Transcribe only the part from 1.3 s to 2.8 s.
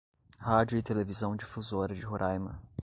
Difusora de Roraima